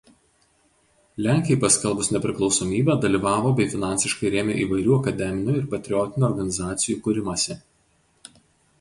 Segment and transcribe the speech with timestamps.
[1.25, 7.63] Lenkijai paskelbus nepriklausomybę dalyvavo bei finansiškai rėmė įvairių akademinių ir patriotinių organizacijų kūrimąsi.